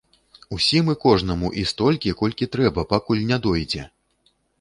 [0.55, 3.85] Усім і кожнаму і столькі, колькі трэба, пакуль не дойдзе!